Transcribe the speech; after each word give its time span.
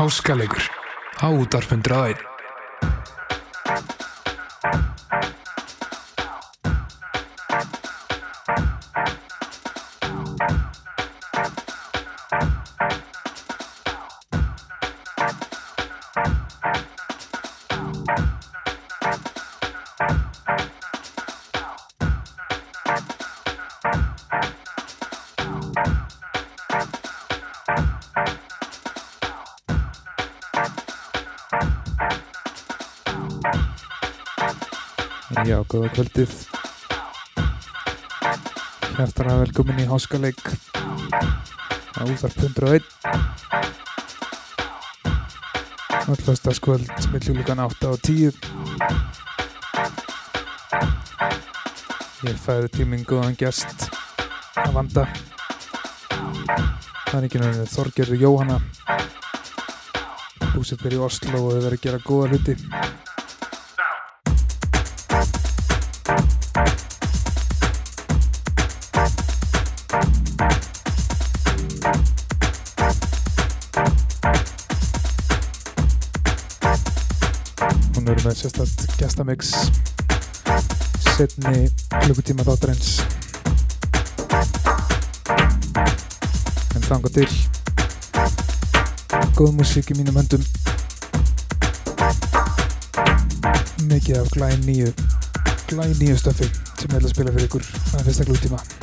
Háskalegur 0.00 0.64
á 1.20 1.28
góða 35.70 35.88
kvöldið. 35.94 36.32
Hjartara 38.96 39.36
velkomin 39.44 39.78
í 39.78 39.86
háskaleik 39.86 40.40
á 41.94 42.02
útarp 42.02 42.34
101. 42.42 42.82
Allfæstaskvöld 46.10 46.90
millulugan 47.12 47.62
8 47.62 47.92
og 47.92 48.02
10. 48.02 48.34
Ég 52.26 52.36
fæði 52.42 52.72
tíminn 52.74 53.06
góðan 53.06 53.38
gæst 53.38 53.86
að 54.58 54.74
vanda. 54.74 55.06
Það 57.06 57.18
er 57.20 57.28
ekki 57.28 57.44
náttúrulega 57.44 57.72
Þorgerður 57.76 58.24
Jóhanna. 58.26 58.58
Búsett 60.50 60.82
verið 60.82 60.98
í 60.98 61.04
Oslo 61.06 61.44
og 61.44 61.52
hefur 61.54 61.68
verið 61.68 61.78
að 61.78 61.84
gera 61.86 62.06
góða 62.10 62.32
hluti. 62.34 62.89
Sérstætt 78.40 78.96
gestamix 78.96 79.50
setni 81.16 81.66
klukkutíma 82.00 82.46
þáttarins. 82.46 83.02
En 86.78 86.86
þanga 86.86 87.12
til 87.18 87.28
góð 89.36 89.52
músík 89.60 89.92
í 89.92 89.98
mínum 90.00 90.16
höndum. 90.22 90.44
Mikið 93.90 94.22
af 94.22 94.32
glæn 94.32 94.64
nýju 94.64 94.94
glæn 95.68 95.96
nýju 96.00 96.16
stöfi 96.22 96.48
sem 96.48 96.88
ég 96.88 96.96
ætla 96.96 97.08
að 97.10 97.12
spila 97.12 97.34
fyrir 97.36 97.50
ykkur 97.50 97.72
að 97.92 98.06
fyrsta 98.08 98.30
klukkutíma 98.30 98.79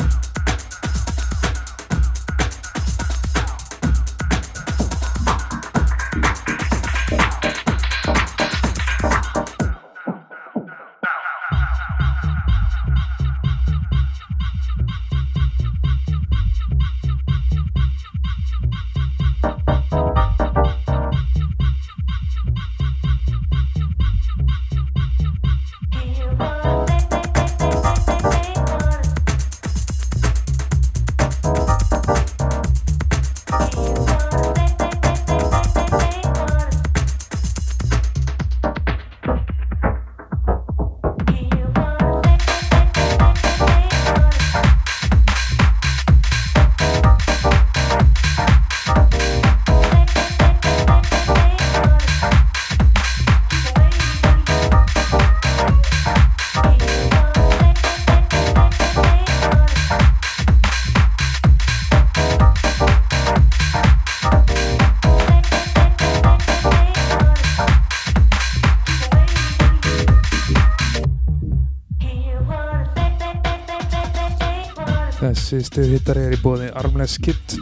Þessi 75.48 75.64
stuðhittari 75.64 76.26
er 76.28 76.34
í 76.36 76.40
bóði 76.44 76.66
Armless 76.76 77.16
Kit. 77.24 77.56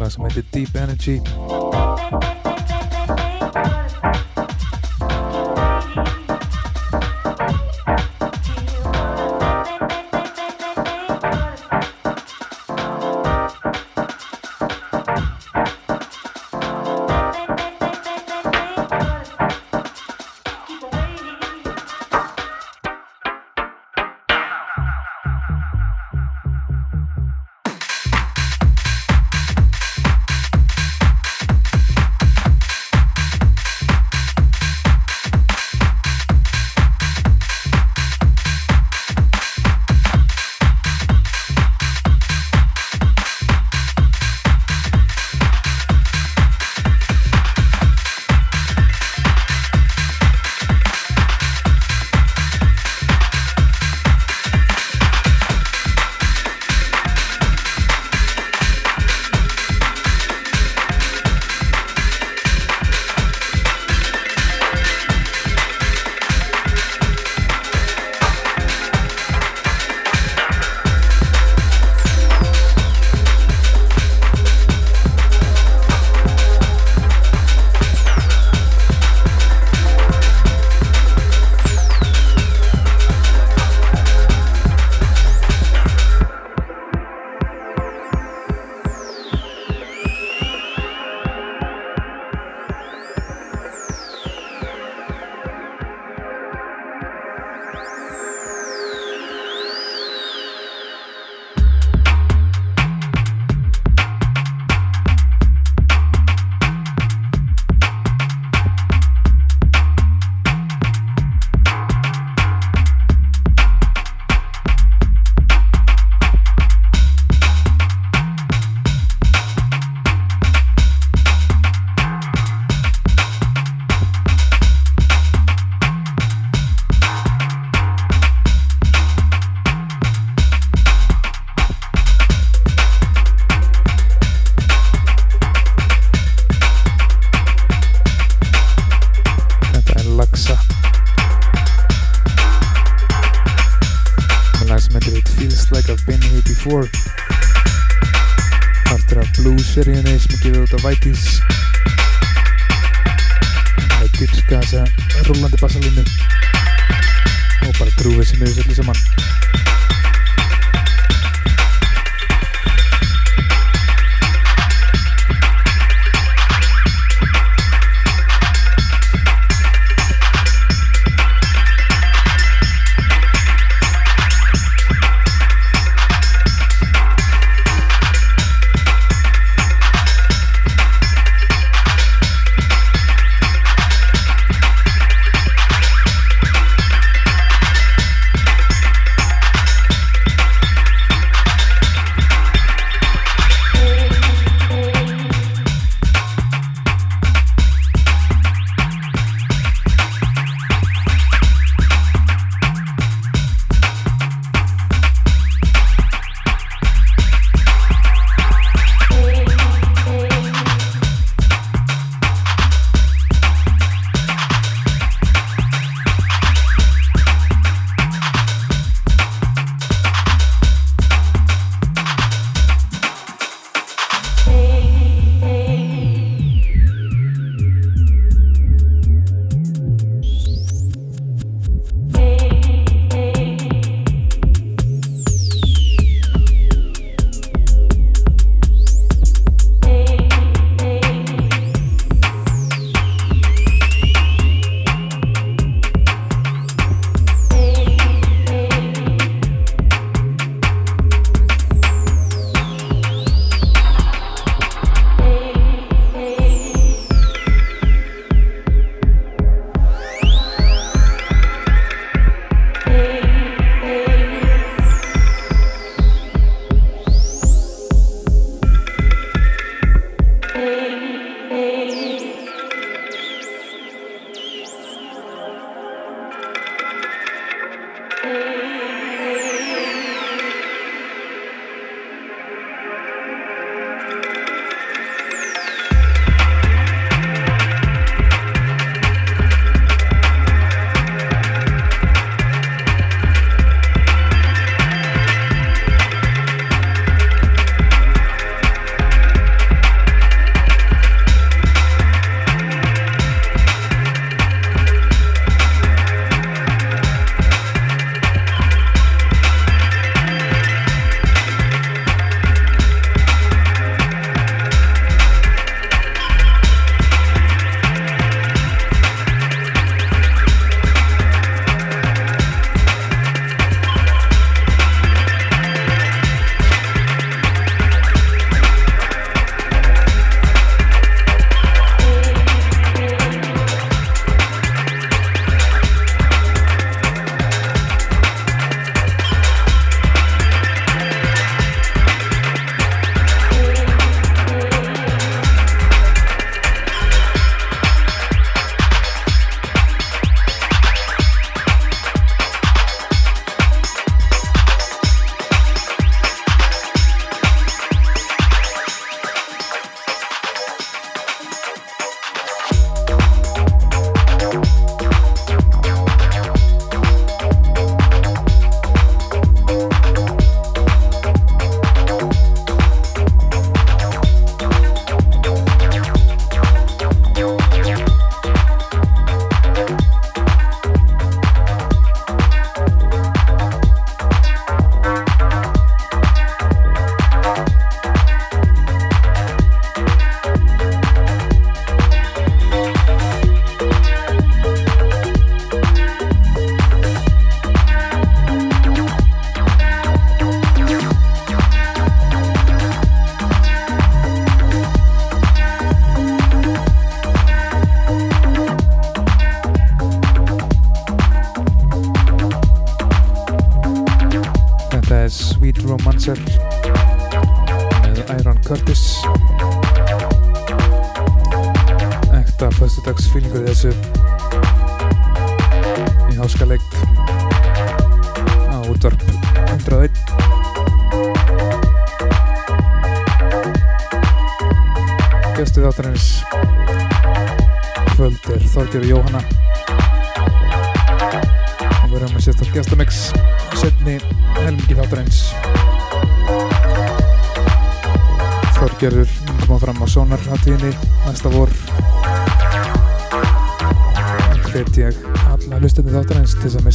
Lag 0.00 0.08
sem 0.08 0.24
heitir 0.24 0.48
Deep 0.54 0.80
Energy 0.80 2.45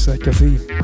sækja 0.01 0.34
því 0.34 0.80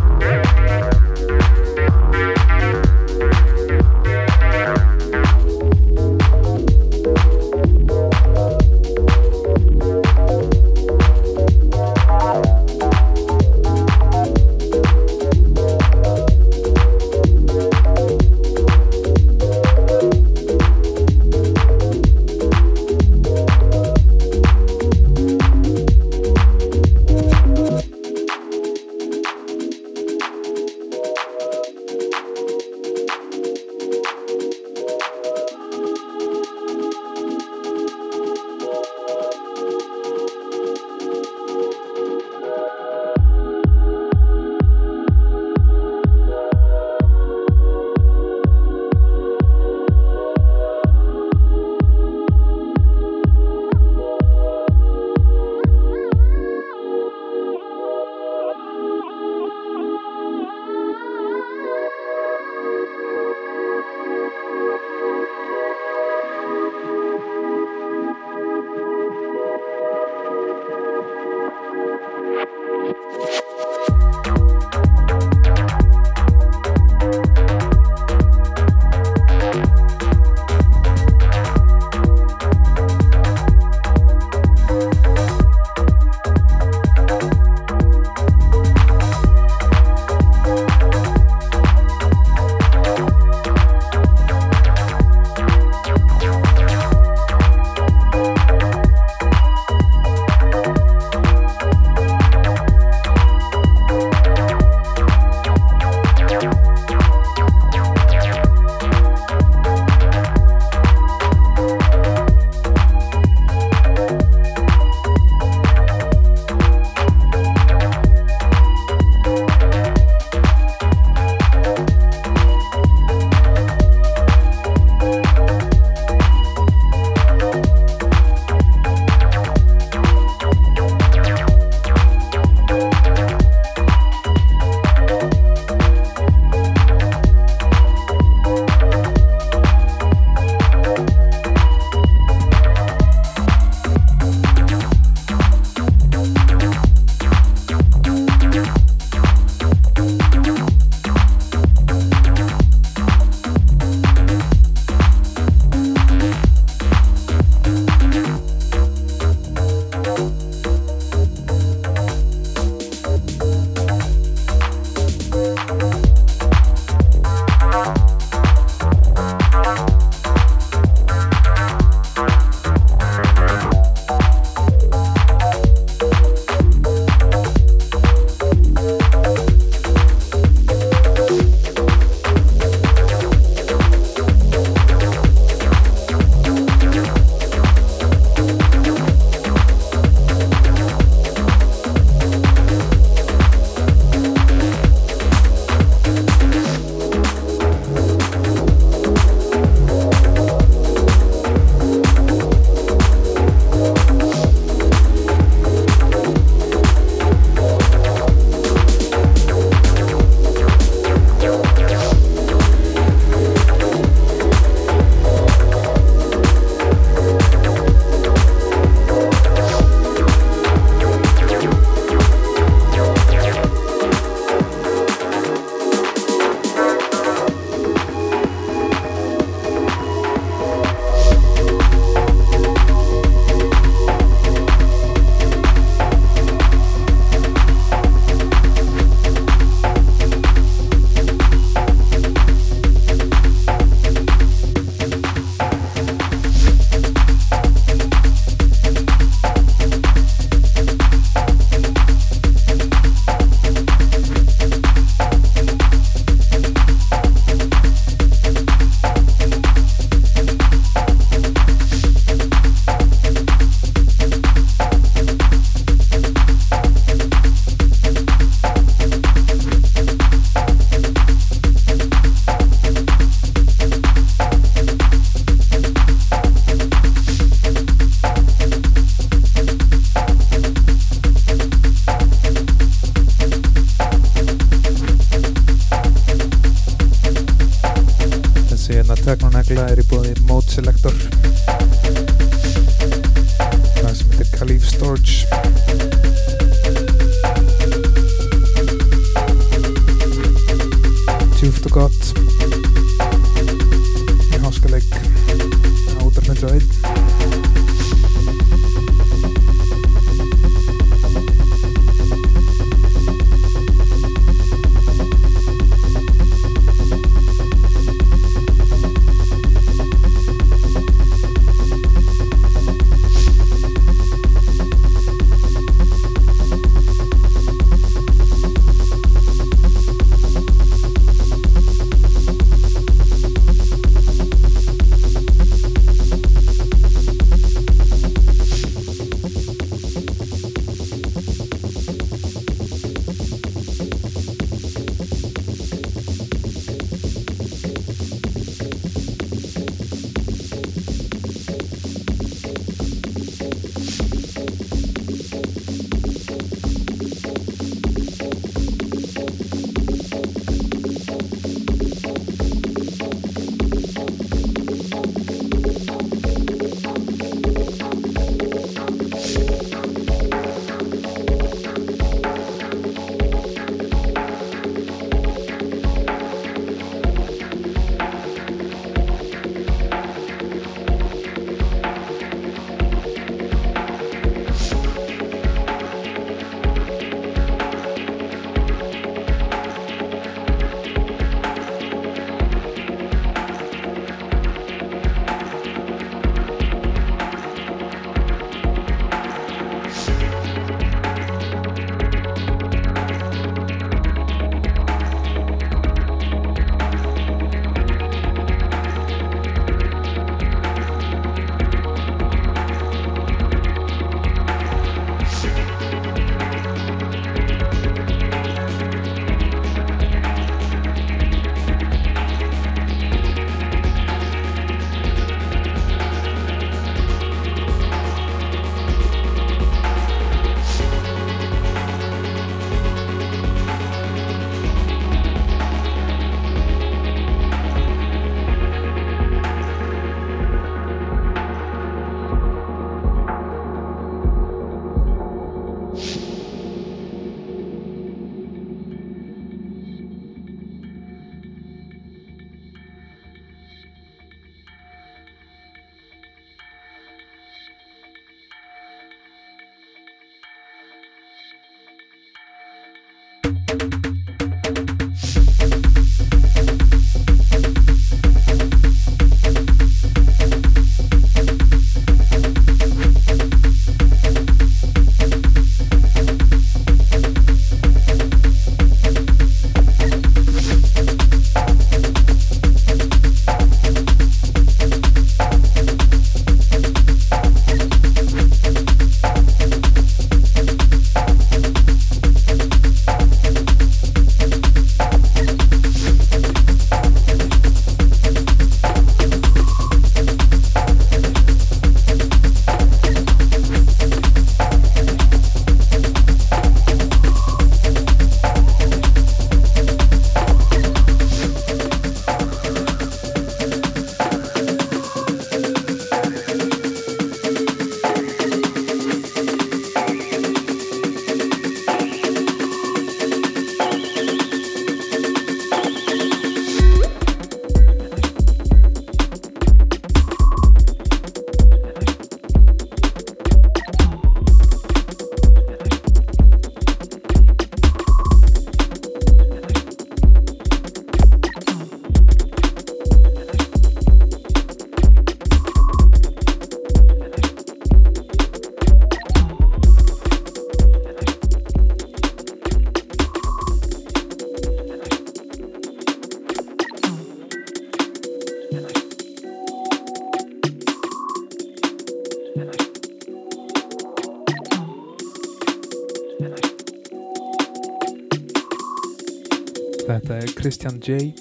Christian 570.88 571.18
J. 571.20 571.52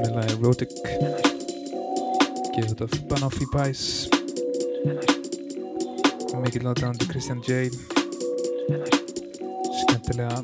Með 0.00 0.14
lagi 0.14 0.32
Erotic. 0.38 0.70
Gefið 2.54 2.70
út 2.72 2.84
af 2.86 2.94
Banoffi 3.10 3.48
Pies. 3.52 3.82
Mikill 6.40 6.64
aðdæðandi 6.72 7.10
Christian 7.10 7.44
J. 7.44 7.68
Skemmtilega 9.82 10.40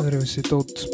öðruvísi 0.00 0.48
dót 0.48 0.93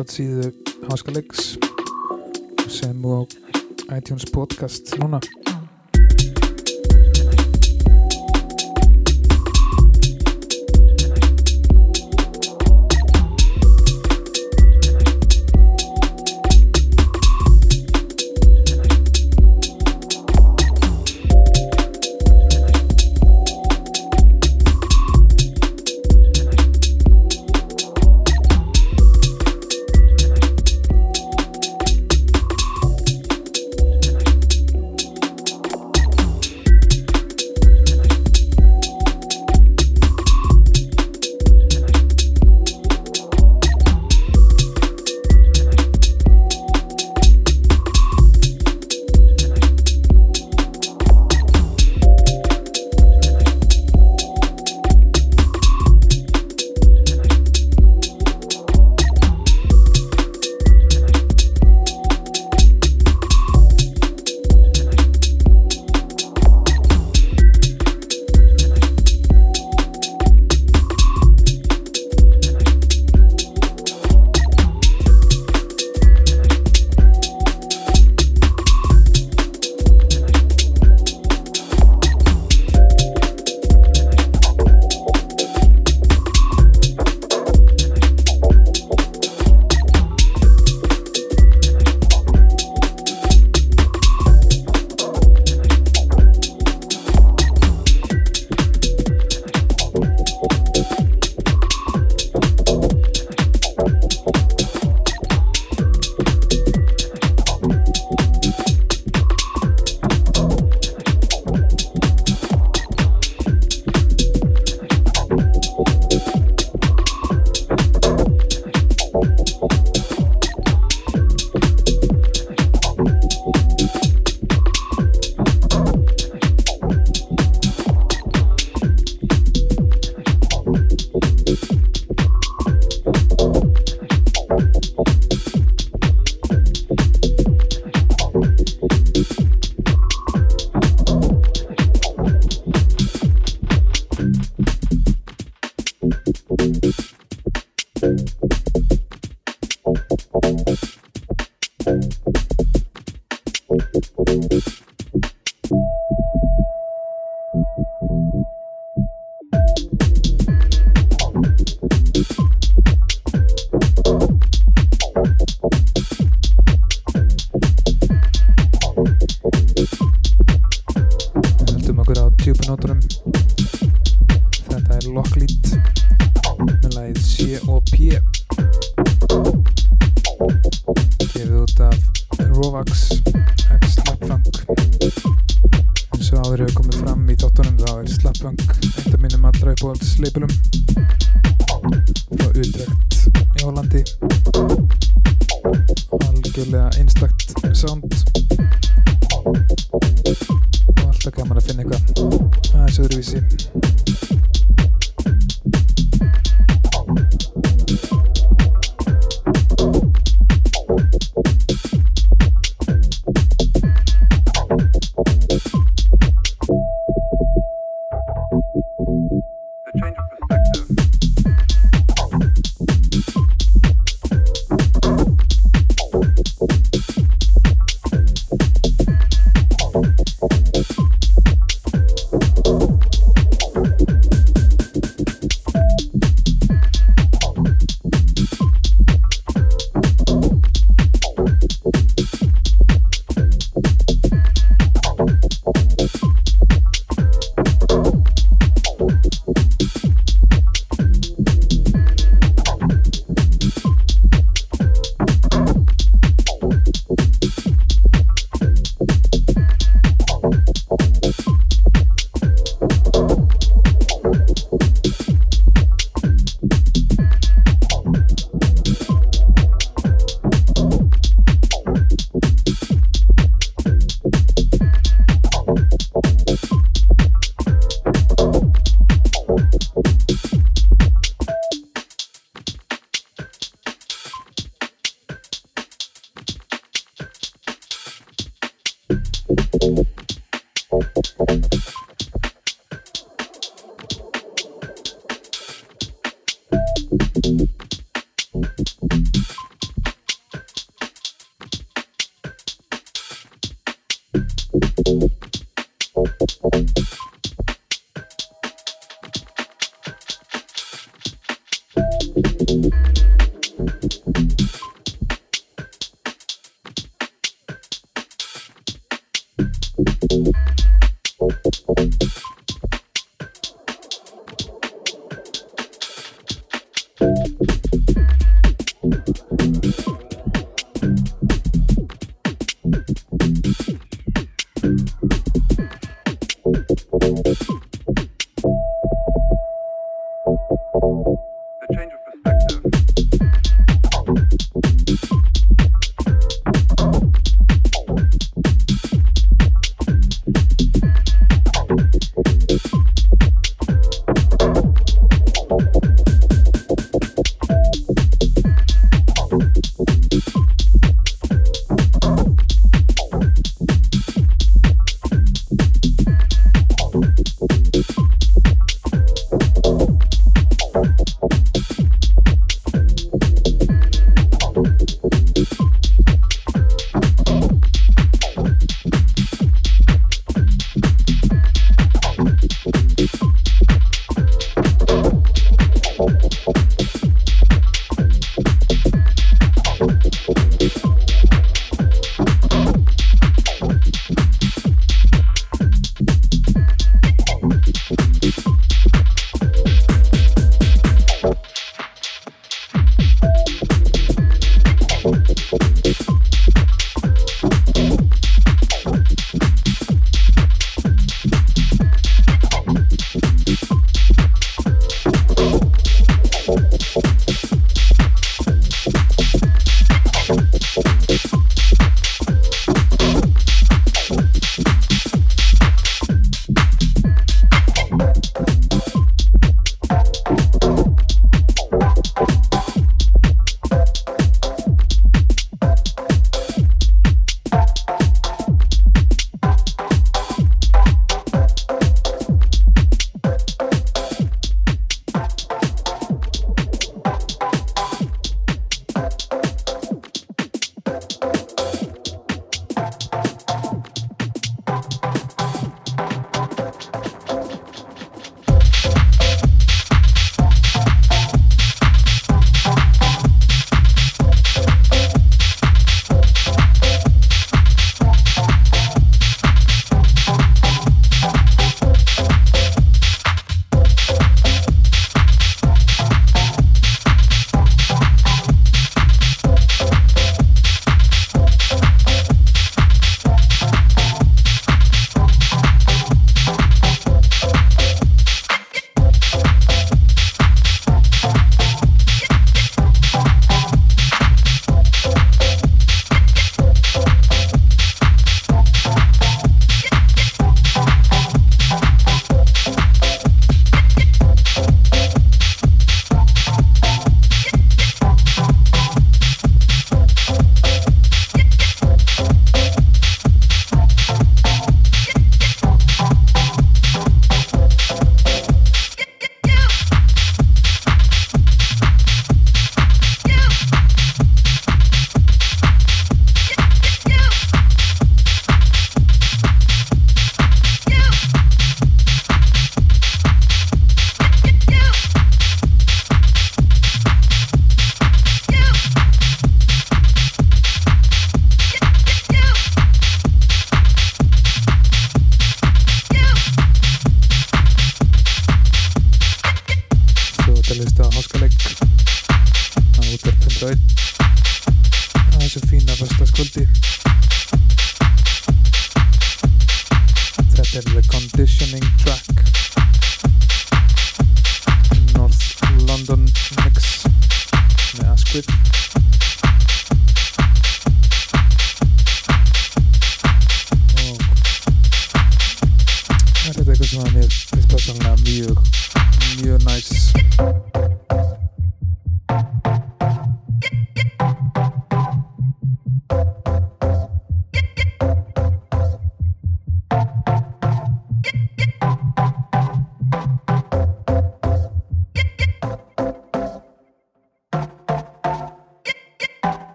let's 0.00 0.14
see 0.14 0.28
the 0.28 0.69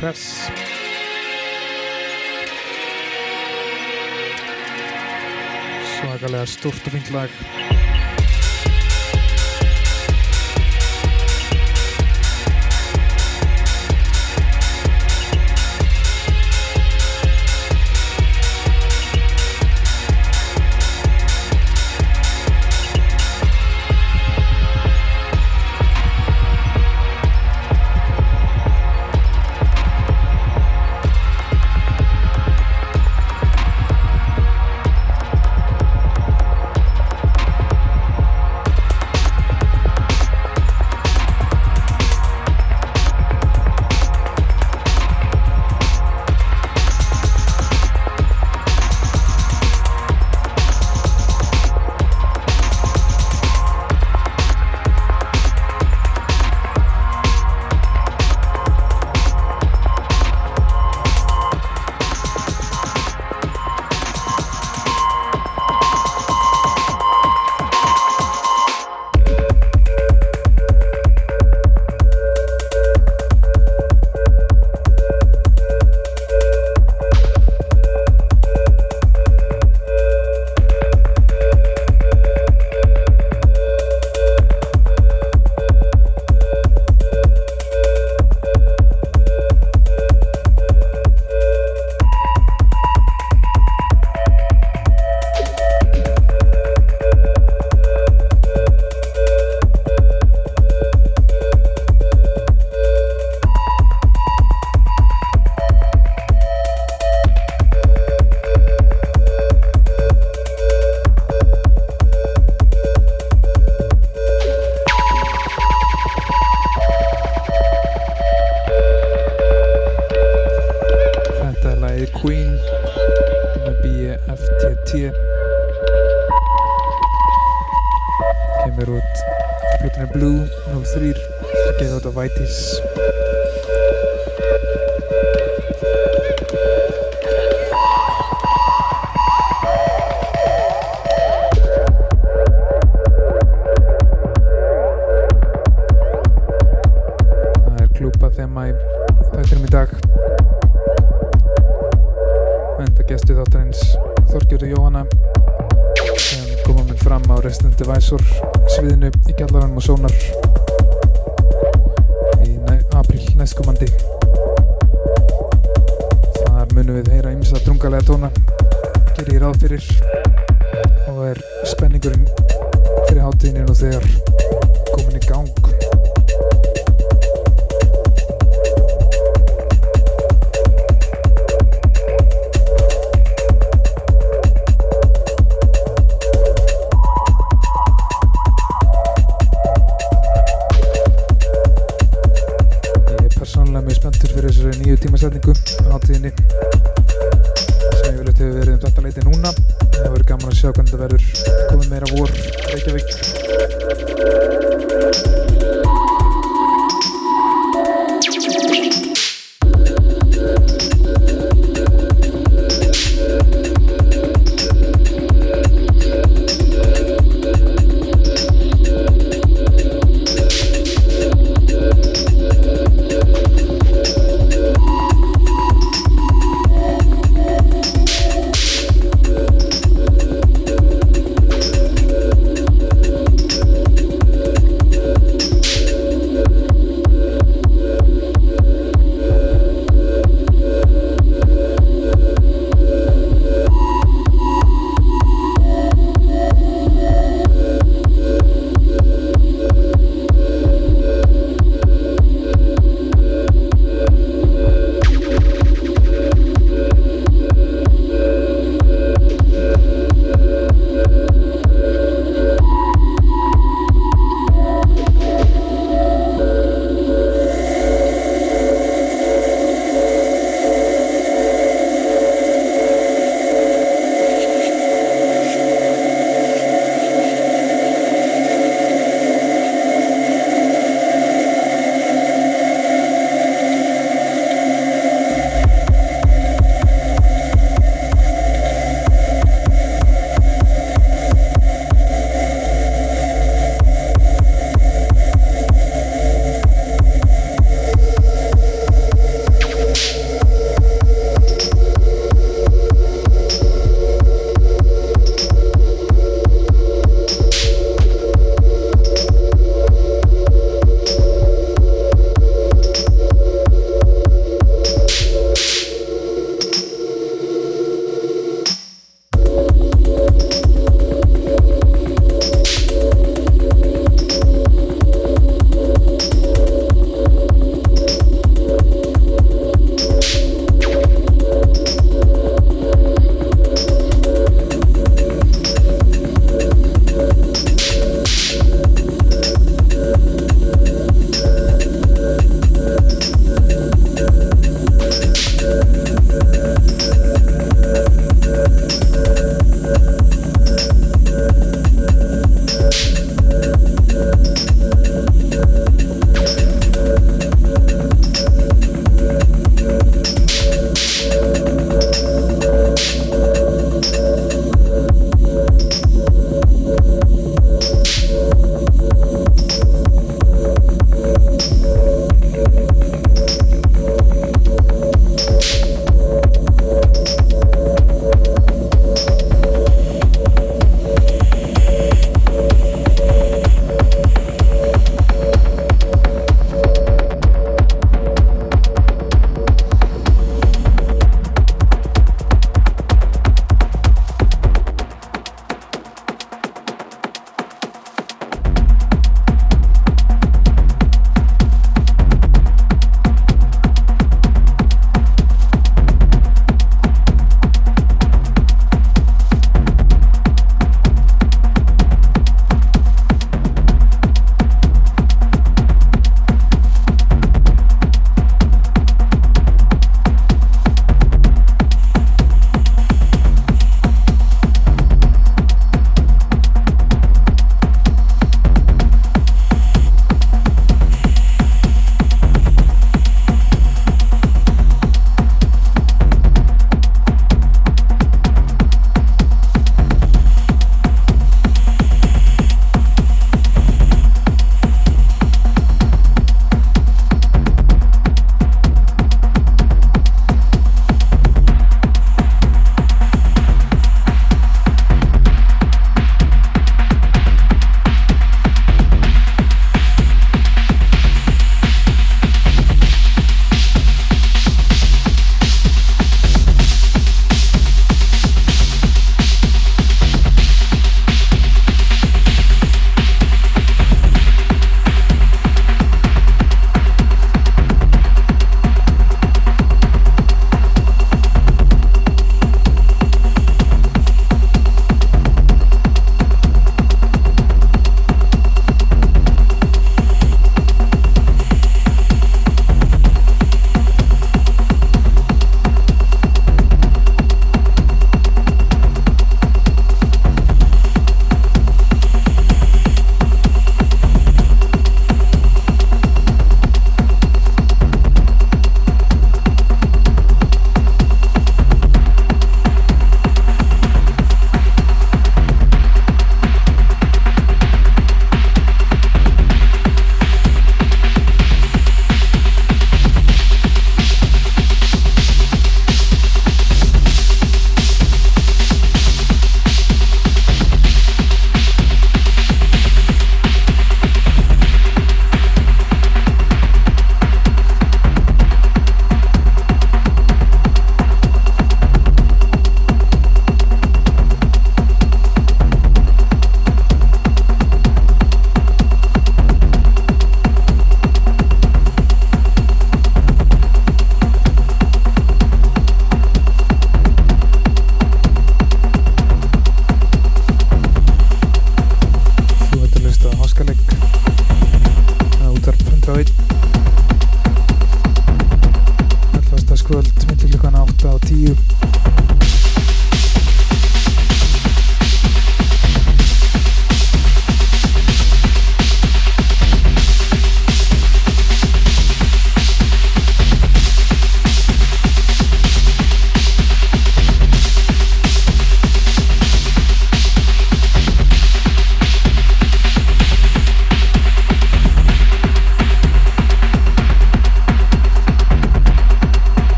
Press. 0.00 0.48
Svakalega 5.98 6.46
stort 6.48 6.88
og 6.88 6.94
fint 6.94 7.10
lag 7.12 7.39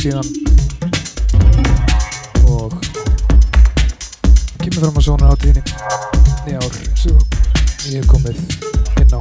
síðan. 0.00 0.24
Og 2.48 2.72
kemur 4.62 4.80
fram 4.80 4.96
á 4.96 5.02
sónarháttíðinni 5.04 5.62
í 6.48 6.54
ár 6.56 6.76
sem 6.96 7.18
ég 7.90 8.00
hef 8.00 8.06
komið 8.08 8.38
inn 9.02 9.12
á. 9.12 9.20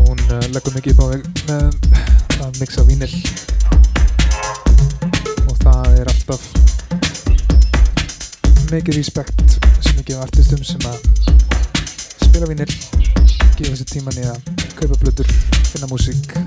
Hún 0.00 0.18
uh, 0.26 0.46
leggur 0.50 0.74
mikið 0.74 0.98
upp 0.98 1.02
á 1.04 1.06
með 1.46 1.70
að 2.40 2.58
mixa 2.58 2.82
vínil 2.90 3.14
og 5.46 5.56
það 5.62 5.86
er 6.00 6.06
alltaf 6.10 6.42
mikið 8.74 8.98
respekt 8.98 9.58
sem 9.78 9.94
mikið 9.94 10.24
artistum 10.26 10.66
sem 10.66 10.90
að 10.90 10.99
Music. 15.90 16.39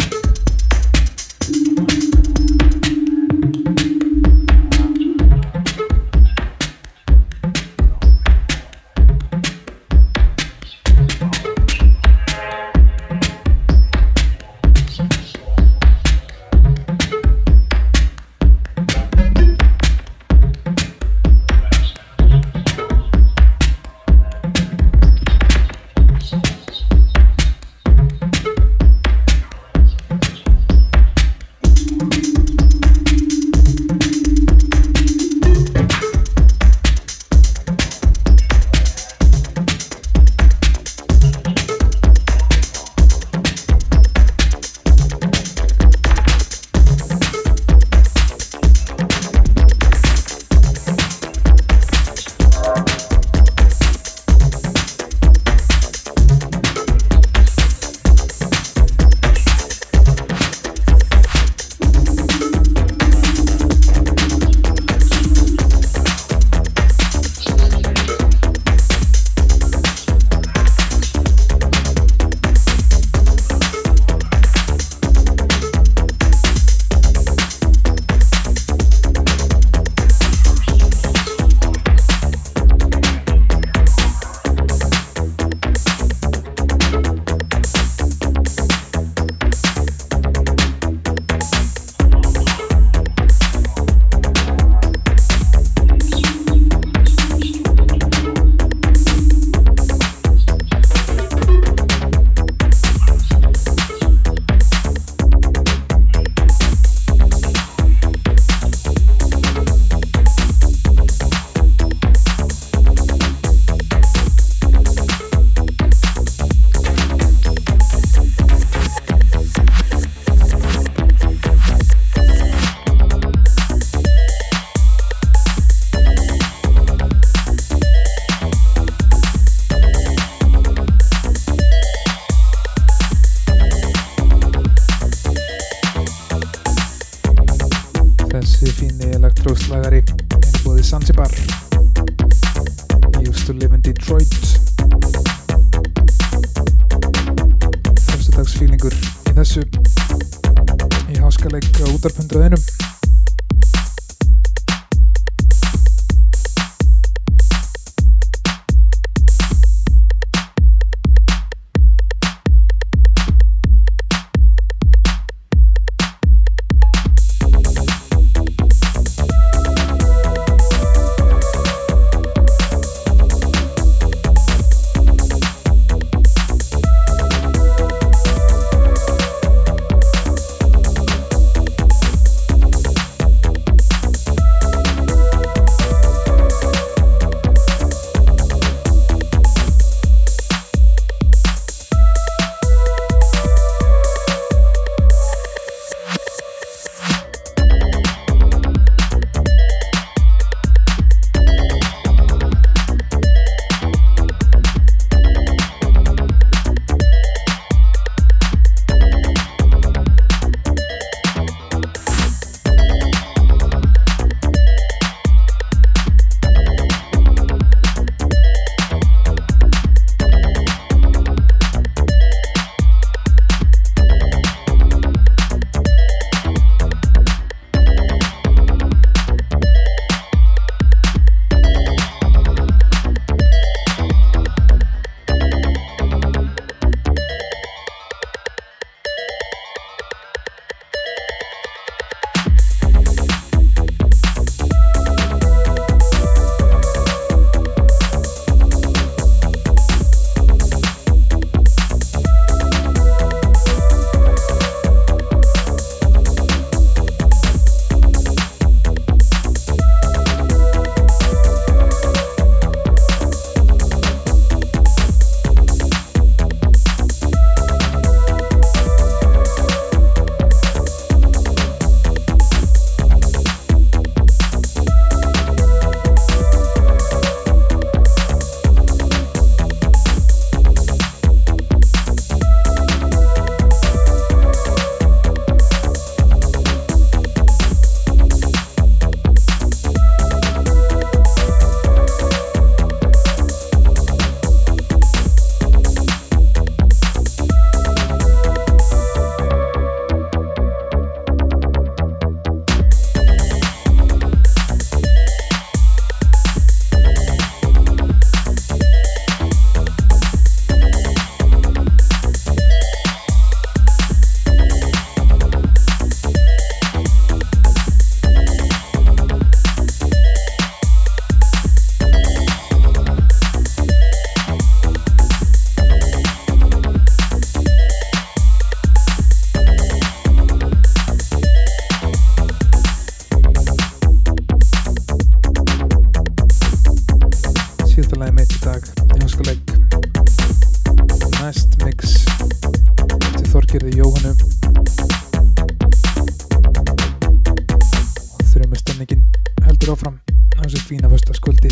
heldur 349.83 349.97
áfram 349.99 350.15
á 350.55 350.63
þessu 350.63 350.79
fína 350.87 351.09
vöstaskvöldi 351.11 351.67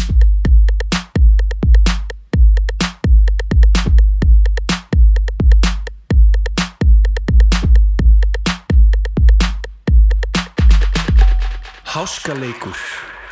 Háskaleikur 11.91 12.76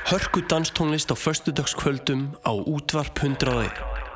Hörkudanstónlist 0.07 1.11
á 1.11 1.15
förstudagskvöldum 1.15 2.29
á 2.47 2.51
útvarp 2.55 3.19
101 3.19 4.08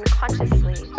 unconsciously, 0.00 0.90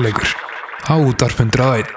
Háskaleikur 0.00 0.32
á 0.88 0.96
101 0.96 1.89